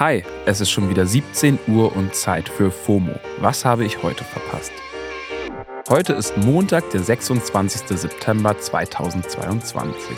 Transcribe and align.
Hi, 0.00 0.24
es 0.46 0.62
ist 0.62 0.70
schon 0.70 0.88
wieder 0.88 1.04
17 1.04 1.58
Uhr 1.68 1.94
und 1.94 2.14
Zeit 2.14 2.48
für 2.48 2.70
FOMO. 2.70 3.12
Was 3.40 3.66
habe 3.66 3.84
ich 3.84 4.02
heute 4.02 4.24
verpasst? 4.24 4.72
Heute 5.90 6.14
ist 6.14 6.38
Montag, 6.38 6.88
der 6.88 7.02
26. 7.02 7.82
September 7.98 8.58
2022. 8.58 10.16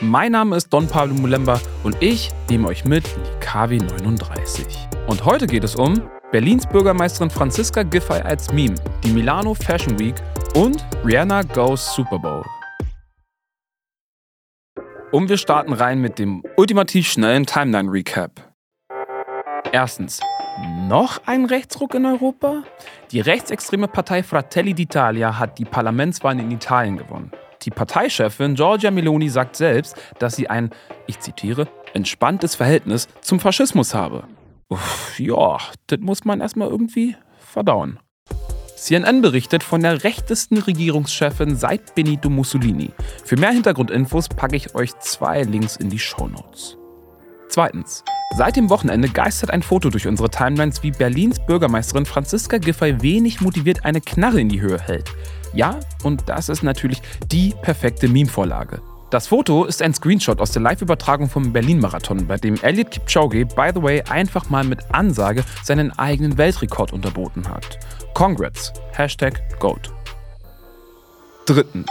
Mein 0.00 0.32
Name 0.32 0.56
ist 0.56 0.70
Don 0.70 0.88
Pablo 0.88 1.14
Mulemba 1.14 1.60
und 1.84 1.96
ich 2.00 2.32
nehme 2.50 2.66
euch 2.66 2.84
mit 2.84 3.06
in 3.06 3.22
die 3.22 3.38
KW 3.38 3.78
39. 3.78 4.66
Und 5.06 5.24
heute 5.24 5.46
geht 5.46 5.62
es 5.62 5.76
um 5.76 6.02
Berlins 6.32 6.66
Bürgermeisterin 6.66 7.30
Franziska 7.30 7.84
Giffey 7.84 8.20
als 8.20 8.52
Meme, 8.52 8.74
die 9.04 9.12
Milano 9.12 9.54
Fashion 9.54 9.96
Week 9.96 10.16
und 10.56 10.84
Rihanna 11.04 11.42
Goes 11.42 11.94
Super 11.94 12.18
Bowl. 12.18 12.42
Und 15.12 15.28
wir 15.28 15.38
starten 15.38 15.72
rein 15.72 16.00
mit 16.00 16.18
dem 16.18 16.42
ultimativ 16.56 17.06
schnellen 17.06 17.46
Timeline 17.46 17.92
Recap. 17.92 18.45
Erstens, 19.72 20.20
noch 20.88 21.20
ein 21.26 21.44
Rechtsruck 21.44 21.94
in 21.94 22.06
Europa? 22.06 22.62
Die 23.10 23.20
rechtsextreme 23.20 23.88
Partei 23.88 24.22
Fratelli 24.22 24.72
d'Italia 24.72 25.38
hat 25.38 25.58
die 25.58 25.64
Parlamentswahlen 25.64 26.38
in 26.38 26.50
Italien 26.50 26.96
gewonnen. 26.96 27.32
Die 27.62 27.70
Parteichefin 27.70 28.54
Giorgia 28.54 28.90
Meloni 28.90 29.28
sagt 29.28 29.56
selbst, 29.56 29.96
dass 30.18 30.36
sie 30.36 30.48
ein, 30.48 30.70
ich 31.06 31.18
zitiere, 31.20 31.68
entspanntes 31.94 32.54
Verhältnis 32.54 33.08
zum 33.20 33.40
Faschismus 33.40 33.94
habe. 33.94 34.24
Uff, 34.68 35.18
ja, 35.18 35.58
das 35.88 35.98
muss 36.00 36.24
man 36.24 36.40
erstmal 36.40 36.68
irgendwie 36.68 37.16
verdauen. 37.38 37.98
CNN 38.76 39.22
berichtet 39.22 39.62
von 39.62 39.80
der 39.80 40.04
rechtesten 40.04 40.58
Regierungschefin 40.58 41.56
seit 41.56 41.94
Benito 41.94 42.30
Mussolini. 42.30 42.90
Für 43.24 43.36
mehr 43.36 43.50
Hintergrundinfos 43.50 44.28
packe 44.28 44.56
ich 44.56 44.74
euch 44.74 44.96
zwei 44.98 45.42
Links 45.42 45.76
in 45.76 45.90
die 45.90 45.98
Shownotes. 45.98 46.76
Zweitens. 47.48 48.04
Seit 48.36 48.56
dem 48.56 48.68
Wochenende 48.68 49.08
geistert 49.08 49.50
ein 49.50 49.62
Foto 49.62 49.88
durch 49.88 50.06
unsere 50.06 50.28
Timelines, 50.28 50.82
wie 50.82 50.90
Berlins 50.90 51.38
Bürgermeisterin 51.46 52.04
Franziska 52.04 52.58
Giffey 52.58 53.00
wenig 53.00 53.40
motiviert 53.40 53.84
eine 53.84 54.00
Knarre 54.00 54.40
in 54.40 54.48
die 54.48 54.60
Höhe 54.60 54.78
hält. 54.78 55.10
Ja, 55.54 55.80
und 56.02 56.28
das 56.28 56.48
ist 56.48 56.62
natürlich 56.62 57.00
die 57.30 57.54
perfekte 57.62 58.08
Meme-Vorlage. 58.08 58.82
Das 59.10 59.28
Foto 59.28 59.64
ist 59.64 59.80
ein 59.82 59.94
Screenshot 59.94 60.40
aus 60.40 60.50
der 60.50 60.62
Live-Übertragung 60.62 61.30
vom 61.30 61.52
Berlin-Marathon, 61.52 62.26
bei 62.26 62.36
dem 62.36 62.56
Elliot 62.60 62.90
Kipchoge, 62.90 63.46
by 63.46 63.70
the 63.72 63.82
way, 63.82 64.02
einfach 64.02 64.50
mal 64.50 64.64
mit 64.64 64.80
Ansage 64.92 65.44
seinen 65.62 65.96
eigenen 65.96 66.36
Weltrekord 66.36 66.92
unterboten 66.92 67.48
hat. 67.48 67.78
Congrats. 68.14 68.72
Hashtag 68.92 69.40
GOAT. 69.60 69.92
Drittens. 71.46 71.90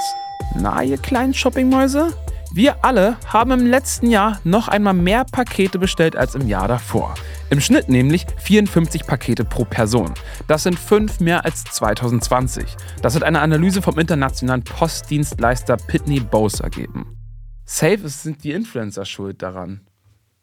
Na, 0.56 0.84
ihr 0.84 0.98
kleinen 0.98 1.34
Shoppingmäuse? 1.34 2.14
Wir 2.52 2.84
alle 2.86 3.18
haben 3.28 3.52
im 3.52 3.66
letzten 3.66 4.10
Jahr 4.10 4.40
noch 4.44 4.68
einmal 4.68 4.94
mehr 4.94 5.26
Pakete 5.26 5.80
bestellt 5.80 6.16
als 6.16 6.36
im 6.36 6.48
Jahr 6.48 6.68
davor. 6.68 7.14
Im 7.50 7.60
Schnitt 7.60 7.90
nämlich 7.90 8.26
54 8.38 9.06
Pakete 9.06 9.44
pro 9.44 9.66
Person. 9.66 10.14
Das 10.48 10.64
sind 10.64 10.80
fünf 10.80 11.20
mehr 11.20 11.46
als 11.46 11.64
2020. 11.66 12.66
Das 13.02 13.16
hat 13.16 13.24
eine 13.24 13.42
Analyse 13.42 13.82
vom 13.82 14.00
internationalen 14.00 14.64
Postdienstleister 14.64 15.78
Pitney 15.78 16.20
Bowes 16.20 16.60
ergeben. 16.60 17.18
Safe 17.66 18.08
sind 18.08 18.44
die 18.44 18.52
Influencer 18.52 19.06
schuld 19.06 19.42
daran. 19.42 19.82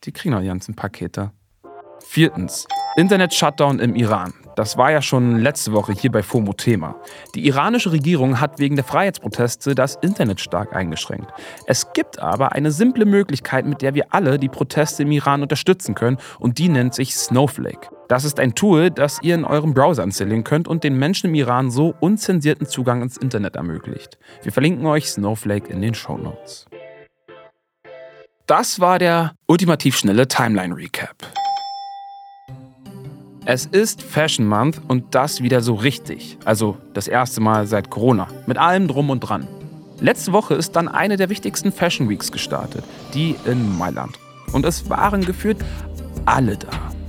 Die 0.04 0.12
kriegen 0.12 0.34
auch 0.34 0.40
die 0.40 0.46
ganzen 0.46 0.74
Pakete. 0.74 1.30
Viertens. 2.04 2.66
Internet-Shutdown 2.96 3.78
im 3.78 3.94
Iran. 3.94 4.34
Das 4.54 4.76
war 4.76 4.90
ja 4.90 5.00
schon 5.00 5.38
letzte 5.38 5.72
Woche 5.72 5.92
hier 5.92 6.12
bei 6.12 6.22
FOMO 6.22 6.52
Thema. 6.52 6.96
Die 7.34 7.46
iranische 7.46 7.92
Regierung 7.92 8.40
hat 8.40 8.58
wegen 8.58 8.76
der 8.76 8.84
Freiheitsproteste 8.84 9.74
das 9.74 9.96
Internet 9.96 10.40
stark 10.40 10.76
eingeschränkt. 10.76 11.30
Es 11.66 11.92
gibt 11.94 12.18
aber 12.18 12.52
eine 12.52 12.70
simple 12.70 13.06
Möglichkeit, 13.06 13.64
mit 13.64 13.80
der 13.80 13.94
wir 13.94 14.06
alle 14.10 14.38
die 14.38 14.48
Proteste 14.48 15.04
im 15.04 15.12
Iran 15.12 15.42
unterstützen 15.42 15.94
können 15.94 16.18
und 16.38 16.58
die 16.58 16.68
nennt 16.68 16.94
sich 16.94 17.14
Snowflake. 17.14 17.88
Das 18.08 18.24
ist 18.24 18.38
ein 18.38 18.54
Tool, 18.54 18.90
das 18.90 19.20
ihr 19.22 19.34
in 19.34 19.44
eurem 19.44 19.72
Browser 19.72 20.02
installieren 20.02 20.44
könnt 20.44 20.68
und 20.68 20.84
den 20.84 20.98
Menschen 20.98 21.30
im 21.30 21.34
Iran 21.34 21.70
so 21.70 21.94
unzensierten 22.00 22.66
Zugang 22.66 23.00
ins 23.00 23.16
Internet 23.16 23.56
ermöglicht. 23.56 24.18
Wir 24.42 24.52
verlinken 24.52 24.84
euch 24.84 25.08
Snowflake 25.10 25.72
in 25.72 25.80
den 25.80 25.94
Show 25.94 26.18
Notes. 26.18 26.66
Das 28.46 28.80
war 28.80 28.98
der 28.98 29.32
ultimativ 29.46 29.96
schnelle 29.96 30.28
Timeline 30.28 30.76
Recap. 30.76 31.16
Es 33.44 33.66
ist 33.66 34.02
Fashion 34.02 34.46
Month 34.46 34.80
und 34.86 35.16
das 35.16 35.42
wieder 35.42 35.62
so 35.62 35.74
richtig. 35.74 36.38
Also 36.44 36.76
das 36.94 37.08
erste 37.08 37.40
Mal 37.40 37.66
seit 37.66 37.90
Corona. 37.90 38.28
Mit 38.46 38.56
allem 38.56 38.86
drum 38.86 39.10
und 39.10 39.18
dran. 39.18 39.48
Letzte 39.98 40.32
Woche 40.32 40.54
ist 40.54 40.76
dann 40.76 40.86
eine 40.86 41.16
der 41.16 41.28
wichtigsten 41.28 41.72
Fashion 41.72 42.08
Weeks 42.08 42.30
gestartet, 42.30 42.84
die 43.14 43.34
in 43.44 43.76
Mailand. 43.76 44.16
Und 44.52 44.64
es 44.64 44.88
waren 44.88 45.24
geführt 45.24 45.58
alle 46.24 46.56
da. 46.56 46.68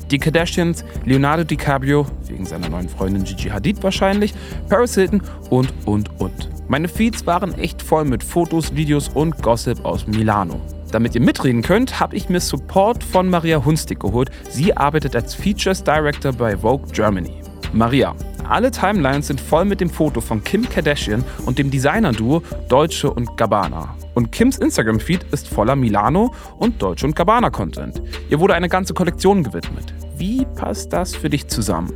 Die 0.09 0.17
Kardashians, 0.17 0.83
Leonardo 1.05 1.43
DiCaprio, 1.43 2.07
wegen 2.27 2.47
seiner 2.47 2.67
neuen 2.67 2.89
Freundin 2.89 3.23
Gigi 3.23 3.49
Hadid 3.49 3.83
wahrscheinlich, 3.83 4.33
Paris 4.69 4.95
Hilton 4.95 5.21
und, 5.51 5.71
und, 5.85 6.19
und. 6.19 6.49
Meine 6.67 6.87
Feeds 6.87 7.27
waren 7.27 7.53
echt 7.59 7.79
voll 7.79 8.05
mit 8.05 8.23
Fotos, 8.23 8.75
Videos 8.75 9.07
und 9.09 9.39
Gossip 9.43 9.85
aus 9.85 10.07
Milano. 10.07 10.59
Damit 10.93 11.15
ihr 11.15 11.21
mitreden 11.21 11.63
könnt, 11.63 11.99
habe 11.99 12.15
ich 12.15 12.29
mir 12.29 12.39
Support 12.39 13.03
von 13.03 13.27
Maria 13.27 13.65
Hunstig 13.65 13.99
geholt. 13.99 14.29
Sie 14.51 14.77
arbeitet 14.77 15.15
als 15.15 15.33
Features 15.33 15.83
Director 15.83 16.31
bei 16.31 16.55
Vogue 16.55 16.87
Germany. 16.93 17.41
Maria, 17.73 18.15
alle 18.47 18.69
Timelines 18.69 19.25
sind 19.25 19.41
voll 19.41 19.65
mit 19.65 19.81
dem 19.81 19.89
Foto 19.89 20.21
von 20.21 20.43
Kim 20.43 20.69
Kardashian 20.69 21.23
und 21.47 21.57
dem 21.57 21.71
Designer-Duo 21.71 22.43
Deutsche 22.69 23.09
und 23.09 23.35
Gabbana. 23.37 23.95
Und 24.13 24.31
Kims 24.31 24.59
Instagram-Feed 24.59 25.25
ist 25.31 25.47
voller 25.47 25.75
Milano 25.75 26.31
und 26.59 26.79
Deutsche 26.79 27.07
und 27.07 27.15
Gabbana-Content. 27.15 27.99
Ihr 28.29 28.39
wurde 28.39 28.53
eine 28.53 28.69
ganze 28.69 28.93
Kollektion 28.93 29.43
gewidmet. 29.43 29.95
Wie 30.17 30.45
passt 30.45 30.93
das 30.93 31.15
für 31.15 31.31
dich 31.31 31.47
zusammen? 31.47 31.91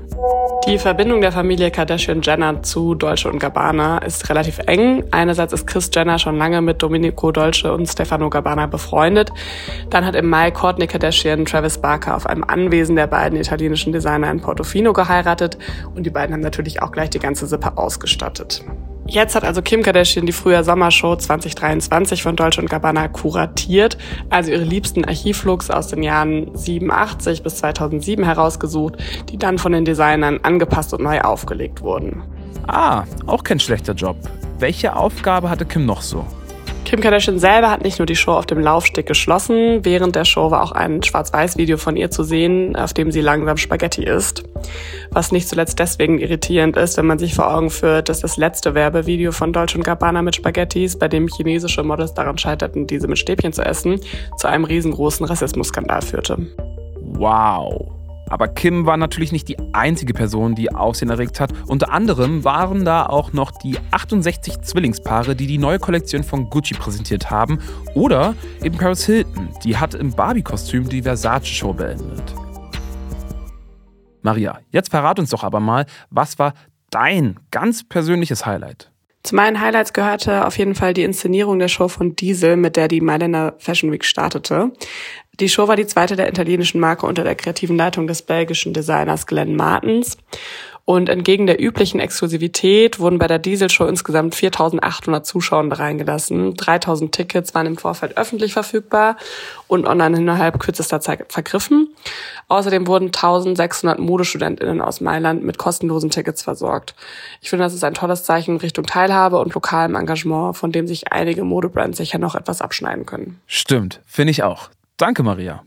Die 0.67 0.78
Verbindung 0.78 1.22
der 1.22 1.31
Familie 1.31 1.72
Kardashian-Jenner 1.72 2.61
zu 2.61 2.94
Dolce 2.94 3.29
und 3.29 3.39
Gabbana 3.39 4.00
ist 4.00 4.29
relativ 4.29 4.59
eng. 4.67 5.05
Einerseits 5.11 5.53
ist 5.53 5.66
Chris 5.66 5.89
Jenner 5.95 6.19
schon 6.19 6.38
lange 6.38 6.61
mit 6.61 6.83
Domenico 6.83 7.31
Dolce 7.31 7.72
und 7.72 7.88
Stefano 7.88 8.29
Gabbana 8.29 8.67
befreundet. 8.67 9.31
Dann 9.89 10.05
hat 10.05 10.13
im 10.16 10.28
Mai 10.29 10.51
Courtney 10.51 10.85
Kardashian 10.85 11.45
Travis 11.45 11.78
Barker 11.78 12.17
auf 12.17 12.28
einem 12.28 12.44
Anwesen 12.44 12.97
der 12.97 13.07
beiden 13.07 13.39
italienischen 13.39 13.94
Designer 13.94 14.29
in 14.29 14.41
Portofino 14.41 14.91
geheiratet 14.91 15.57
und 15.95 16.03
die 16.03 16.09
beiden 16.09 16.33
haben 16.33 16.41
natürlich 16.41 16.81
auch 16.81 16.91
gleich 16.91 17.11
die 17.11 17.19
ganze 17.19 17.47
Sippe 17.47 17.78
ausgestattet. 17.78 18.66
Jetzt 19.09 19.35
hat 19.35 19.45
also 19.45 19.62
Kim 19.62 19.84
Kardashian 19.84 20.25
die 20.25 20.34
früher 20.34 20.66
Sommershow 20.66 21.16
2023 21.16 22.22
von 22.22 22.35
Dolce 22.35 22.62
Gabbana 22.66 23.07
kuratiert, 23.07 23.97
also 24.29 24.51
ihre 24.51 24.63
liebsten 24.63 25.06
Archivlooks 25.06 25.69
aus 25.69 25.88
den 25.88 26.03
Jahren 26.03 26.53
87 26.53 27.41
bis 27.41 27.56
2007 27.56 28.25
herausgesucht, 28.25 28.96
die 29.29 29.38
dann 29.38 29.59
von 29.59 29.72
den 29.72 29.85
Designern 29.85 30.41
angepasst 30.44 30.94
und 30.94 31.03
neu 31.03 31.22
aufgelegt 31.22 31.81
wurden. 31.81 32.22
Ah, 32.67 33.06
auch 33.28 33.44
kein 33.44 33.62
schlechter 33.62 33.94
Job. 33.94 34.17
Welche 34.59 34.94
Aufgabe 34.94 35.50
hatte 35.50 35.66
Kim 35.66 35.85
noch 35.85 36.01
so? 36.01 36.25
Kim 36.88 37.02
Kardashian 37.02 37.38
selber 37.38 37.70
hat 37.70 37.84
nicht 37.84 38.00
nur 38.00 38.06
die 38.06 38.16
Show 38.16 38.31
auf 38.31 38.46
dem 38.46 38.62
Laufsteg 38.62 39.06
geschlossen, 39.06 39.84
während 39.84 40.16
der 40.16 40.24
Show 40.24 40.52
war 40.52 40.64
auch 40.64 40.72
ein 40.72 41.03
Schwarz-Weiß-Video 41.03 41.75
von 41.75 41.98
ihr 41.98 42.12
zu 42.12 42.24
sehen, 42.24 42.78
auf 42.78 42.94
dem 42.94 43.12
sie 43.12 43.20
langsam 43.20 43.58
Spaghetti 43.58 44.06
isst. 44.06 44.44
Was 45.12 45.34
nicht 45.34 45.50
zuletzt 45.50 45.80
deswegen 45.80 46.18
irritierend 46.18 46.78
ist, 46.78 46.96
wenn 46.96 47.06
man 47.06 47.20
sich 47.20 47.36
vor 47.36 47.53
Augen 47.53 47.72
führt, 47.72 48.08
dass 48.08 48.22
das 48.22 48.38
letzte 48.38 48.74
Werbevideo 48.74 49.34
von 49.34 49.52
Dolce 49.52 49.80
Gabbana 49.80 50.22
mit 50.22 50.38
Spaghettis, 50.38 50.97
bei 50.97 51.09
dem 51.09 51.28
chinesische 51.28 51.84
Models 51.84 52.14
daran 52.14 52.38
scheiterten, 52.38 52.88
diese 52.88 53.09
mit 53.09 53.20
Stäbchen 53.20 53.52
zu 53.52 53.66
essen, 53.66 54.00
zu 54.38 54.47
einem 54.47 54.64
riesengroßen 54.64 55.26
Rassismusskandal 55.26 56.02
führte. 56.02 56.38
Wow. 57.02 57.97
Aber 58.30 58.48
Kim 58.48 58.86
war 58.86 58.98
natürlich 58.98 59.32
nicht 59.32 59.48
die 59.48 59.58
einzige 59.74 60.14
Person, 60.14 60.56
die 60.56 60.74
Aufsehen 60.74 61.10
erregt 61.10 61.40
hat. 61.40 61.54
Unter 61.68 61.92
anderem 61.92 62.44
waren 62.44 62.86
da 62.86 63.06
auch 63.06 63.34
noch 63.34 63.52
die 63.52 63.78
68 63.92 64.62
Zwillingspaare, 64.62 65.36
die 65.36 65.48
die 65.48 65.58
neue 65.58 65.80
Kollektion 65.80 66.24
von 66.24 66.50
Gucci 66.50 66.74
präsentiert 66.74 67.30
haben. 67.30 67.60
Oder 67.96 68.36
eben 68.62 68.78
Paris 68.78 69.06
Hilton, 69.06 69.50
die 69.64 69.78
hat 69.78 69.94
im 69.94 70.12
Barbie-Kostüm 70.12 70.90
die 70.90 71.02
Versace-Show 71.02 71.74
beendet. 71.74 72.34
Maria, 74.22 74.59
jetzt 74.72 74.90
verrat 74.90 75.20
uns 75.20 75.30
doch 75.30 75.44
aber 75.44 75.59
mal, 75.59 75.85
was 76.09 76.38
war 76.38 76.53
dein 76.90 77.40
ganz 77.52 77.88
persönliches 77.88 78.46
Highlight? 78.46 78.91
Zu 79.23 79.35
meinen 79.35 79.59
Highlights 79.59 79.91
gehörte 79.91 80.46
auf 80.46 80.58
jeden 80.58 80.73
Fall 80.73 80.94
die 80.94 81.03
Inszenierung 81.03 81.59
der 81.59 81.68
Show 81.68 81.90
von 81.90 82.16
Diesel, 82.16 82.56
mit 82.56 82.78
der 82.78 82.88
die 82.88 83.02
Mailänder 83.02 83.56
Fashion 83.58 83.91
Week 83.91 84.06
startete. 84.06 84.72
Die 85.39 85.49
Show 85.49 85.67
war 85.67 85.75
die 85.75 85.85
zweite 85.85 86.16
der 86.16 86.29
italienischen 86.29 86.79
Marke 86.79 87.05
unter 87.05 87.23
der 87.23 87.35
kreativen 87.35 87.78
Leitung 87.78 88.07
des 88.07 88.23
belgischen 88.23 88.73
Designers 88.73 89.28
Glenn 89.28 89.55
Martens. 89.55 90.17
Und 90.89 91.09
entgegen 91.09 91.47
der 91.47 91.61
üblichen 91.61 91.99
Exklusivität 91.99 92.97
wurden 92.97 93.19
bei 93.19 93.28
der 93.28 93.39
Diesel-Show 93.39 93.87
insgesamt 93.87 94.34
4.800 94.34 95.23
Zuschauer 95.23 95.69
reingelassen. 95.69 96.53
3.000 96.53 97.11
Tickets 97.11 97.53
waren 97.53 97.67
im 97.67 97.78
Vorfeld 97.78 98.17
öffentlich 98.17 98.53
verfügbar 98.53 99.17
und 99.67 99.85
online 99.85 100.16
innerhalb 100.16 100.59
kürzester 100.59 101.01
Zeit 101.01 101.25
vergriffen. 101.28 101.93
Außerdem 102.47 102.87
wurden 102.87 103.11
1.600 103.11 103.99
ModestudentInnen 103.99 104.79
aus 104.79 105.01
Mailand 105.01 105.43
mit 105.43 105.57
kostenlosen 105.57 106.09
Tickets 106.09 106.41
versorgt. 106.41 106.95
Ich 107.41 107.49
finde, 107.49 107.66
das 107.66 107.73
ist 107.73 107.84
ein 107.84 107.93
tolles 107.93 108.23
Zeichen 108.23 108.55
Richtung 108.55 108.85
Teilhabe 108.85 109.39
und 109.39 109.53
lokalem 109.53 109.95
Engagement, 109.95 110.55
von 110.55 110.72
dem 110.72 110.87
sich 110.87 111.11
einige 111.11 111.43
Modebrands 111.43 111.97
sicher 111.97 112.17
noch 112.17 112.34
etwas 112.34 112.61
abschneiden 112.61 113.05
können. 113.05 113.41
Stimmt, 113.45 113.99
finde 114.05 114.31
ich 114.31 114.43
auch. 114.43 114.69
Danke, 114.97 115.22
Maria. 115.22 115.64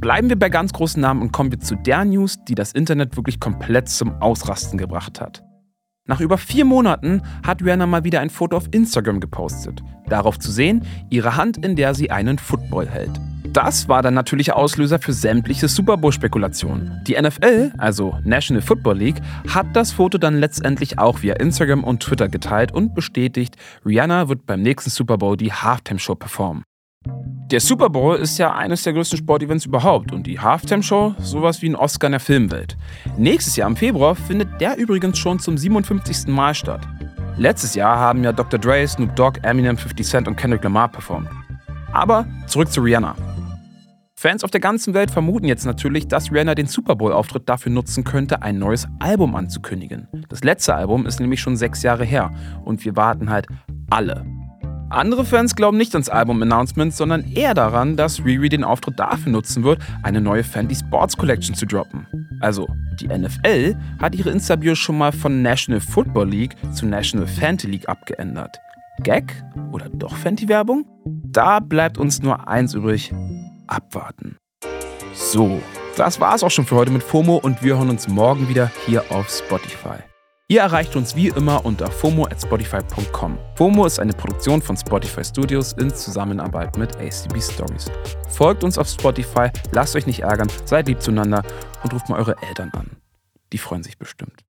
Bleiben 0.00 0.28
wir 0.28 0.38
bei 0.38 0.50
ganz 0.50 0.74
großen 0.74 1.00
Namen 1.00 1.22
und 1.22 1.32
kommen 1.32 1.50
wir 1.50 1.60
zu 1.60 1.76
der 1.76 2.04
News, 2.04 2.36
die 2.46 2.54
das 2.54 2.72
Internet 2.72 3.16
wirklich 3.16 3.40
komplett 3.40 3.88
zum 3.88 4.12
Ausrasten 4.20 4.76
gebracht 4.76 5.18
hat. 5.18 5.42
Nach 6.04 6.20
über 6.20 6.36
vier 6.36 6.66
Monaten 6.66 7.22
hat 7.42 7.62
Rihanna 7.62 7.86
mal 7.86 8.04
wieder 8.04 8.20
ein 8.20 8.28
Foto 8.28 8.56
auf 8.56 8.68
Instagram 8.70 9.18
gepostet. 9.18 9.82
Darauf 10.08 10.38
zu 10.38 10.52
sehen, 10.52 10.84
ihre 11.08 11.36
Hand, 11.36 11.64
in 11.64 11.74
der 11.74 11.94
sie 11.94 12.10
einen 12.10 12.38
Football 12.38 12.86
hält. 12.86 13.18
Das 13.52 13.88
war 13.88 14.02
der 14.02 14.10
natürliche 14.10 14.54
Auslöser 14.56 14.98
für 14.98 15.12
sämtliche 15.12 15.68
Super 15.68 15.96
Bowl-Spekulationen. 15.96 17.00
Die 17.06 17.20
NFL, 17.20 17.72
also 17.78 18.18
National 18.24 18.62
Football 18.62 18.98
League, 18.98 19.20
hat 19.48 19.66
das 19.74 19.92
Foto 19.92 20.18
dann 20.18 20.38
letztendlich 20.38 20.98
auch 20.98 21.22
via 21.22 21.34
Instagram 21.34 21.82
und 21.82 22.00
Twitter 22.00 22.28
geteilt 22.28 22.72
und 22.72 22.94
bestätigt, 22.94 23.56
Rihanna 23.86 24.28
wird 24.28 24.44
beim 24.46 24.62
nächsten 24.62 24.90
Super 24.90 25.18
Bowl 25.18 25.36
die 25.36 25.52
Halftime-Show 25.52 26.16
performen. 26.16 26.62
Der 27.50 27.60
Super 27.60 27.88
Bowl 27.88 28.16
ist 28.16 28.36
ja 28.36 28.54
eines 28.54 28.82
der 28.82 28.92
größten 28.92 29.18
Sportevents 29.18 29.64
überhaupt 29.64 30.12
und 30.12 30.26
die 30.26 30.38
Halftime-Show 30.38 31.14
sowas 31.18 31.62
wie 31.62 31.70
ein 31.70 31.76
Oscar 31.76 32.08
in 32.08 32.12
der 32.12 32.20
Filmwelt. 32.20 32.76
Nächstes 33.16 33.56
Jahr 33.56 33.70
im 33.70 33.76
Februar 33.76 34.14
findet 34.14 34.60
der 34.60 34.76
übrigens 34.76 35.18
schon 35.18 35.38
zum 35.38 35.56
57. 35.56 36.26
Mal 36.26 36.54
statt. 36.54 36.86
Letztes 37.38 37.74
Jahr 37.74 37.98
haben 37.98 38.22
ja 38.24 38.32
Dr. 38.32 38.60
Dre, 38.60 38.86
Snoop 38.86 39.16
Dogg, 39.16 39.40
Eminem, 39.42 39.78
50 39.78 40.06
Cent 40.06 40.28
und 40.28 40.36
Kendrick 40.36 40.62
Lamar 40.64 40.88
performt. 40.88 41.30
Aber 41.92 42.26
zurück 42.46 42.70
zu 42.70 42.82
Rihanna. 42.82 43.14
Fans 44.20 44.42
auf 44.42 44.50
der 44.50 44.60
ganzen 44.60 44.94
Welt 44.94 45.12
vermuten 45.12 45.46
jetzt 45.46 45.64
natürlich, 45.64 46.08
dass 46.08 46.32
Rihanna 46.32 46.56
den 46.56 46.66
Super 46.66 46.96
Bowl-Auftritt 46.96 47.48
dafür 47.48 47.70
nutzen 47.70 48.02
könnte, 48.02 48.42
ein 48.42 48.58
neues 48.58 48.88
Album 48.98 49.36
anzukündigen. 49.36 50.08
Das 50.28 50.42
letzte 50.42 50.74
Album 50.74 51.06
ist 51.06 51.20
nämlich 51.20 51.40
schon 51.40 51.56
sechs 51.56 51.84
Jahre 51.84 52.04
her 52.04 52.32
und 52.64 52.84
wir 52.84 52.96
warten 52.96 53.30
halt 53.30 53.46
alle. 53.90 54.26
Andere 54.90 55.24
Fans 55.24 55.54
glauben 55.54 55.76
nicht 55.78 55.94
ans 55.94 56.08
Album-Announcement, 56.08 56.92
sondern 56.92 57.30
eher 57.32 57.54
daran, 57.54 57.96
dass 57.96 58.24
Riri 58.24 58.48
den 58.48 58.64
Auftritt 58.64 58.98
dafür 58.98 59.30
nutzen 59.30 59.62
wird, 59.62 59.80
eine 60.02 60.20
neue 60.20 60.42
Fendi 60.42 60.74
Sports 60.74 61.16
Collection 61.16 61.54
zu 61.54 61.64
droppen. 61.64 62.04
Also, 62.40 62.66
die 63.00 63.06
NFL 63.06 63.76
hat 64.00 64.16
ihre 64.16 64.30
Insta-Bio 64.30 64.74
schon 64.74 64.98
mal 64.98 65.12
von 65.12 65.42
National 65.42 65.80
Football 65.80 66.30
League 66.30 66.56
zu 66.72 66.86
National 66.86 67.28
Fenty 67.28 67.68
League 67.68 67.88
abgeändert. 67.88 68.58
Gag 69.04 69.44
oder 69.70 69.88
doch 69.90 70.16
Fenty-Werbung? 70.16 70.86
Da 71.04 71.60
bleibt 71.60 71.98
uns 71.98 72.20
nur 72.20 72.48
eins 72.48 72.74
übrig, 72.74 73.12
abwarten. 73.68 74.36
So, 75.14 75.60
das 75.96 76.20
war's 76.20 76.42
auch 76.42 76.50
schon 76.50 76.66
für 76.66 76.76
heute 76.76 76.90
mit 76.90 77.02
FOMO 77.02 77.36
und 77.36 77.62
wir 77.62 77.76
hören 77.76 77.90
uns 77.90 78.08
morgen 78.08 78.48
wieder 78.48 78.70
hier 78.86 79.04
auf 79.10 79.28
Spotify. 79.28 79.98
Ihr 80.50 80.62
erreicht 80.62 80.96
uns 80.96 81.14
wie 81.14 81.28
immer 81.28 81.66
unter 81.66 81.90
fomo@spotify.com. 81.90 83.38
FOMO 83.56 83.84
ist 83.84 84.00
eine 84.00 84.14
Produktion 84.14 84.62
von 84.62 84.78
Spotify 84.78 85.22
Studios 85.22 85.74
in 85.74 85.94
Zusammenarbeit 85.94 86.78
mit 86.78 86.96
ACB 86.96 87.38
Stories. 87.38 87.90
Folgt 88.28 88.64
uns 88.64 88.78
auf 88.78 88.88
Spotify, 88.88 89.50
lasst 89.72 89.94
euch 89.94 90.06
nicht 90.06 90.20
ärgern, 90.20 90.48
seid 90.64 90.88
lieb 90.88 91.02
zueinander 91.02 91.42
und 91.82 91.92
ruft 91.92 92.08
mal 92.08 92.18
eure 92.18 92.36
Eltern 92.48 92.70
an. 92.72 92.96
Die 93.52 93.58
freuen 93.58 93.82
sich 93.82 93.98
bestimmt. 93.98 94.47